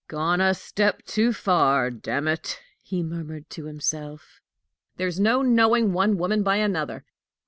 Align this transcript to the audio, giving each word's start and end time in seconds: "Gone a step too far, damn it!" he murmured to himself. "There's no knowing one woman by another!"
"Gone 0.07 0.41
a 0.41 0.55
step 0.55 1.03
too 1.05 1.31
far, 1.31 1.91
damn 1.91 2.27
it!" 2.27 2.59
he 2.81 3.03
murmured 3.03 3.51
to 3.51 3.65
himself. 3.65 4.41
"There's 4.97 5.19
no 5.19 5.43
knowing 5.43 5.93
one 5.93 6.17
woman 6.17 6.41
by 6.41 6.55
another!" 6.55 7.05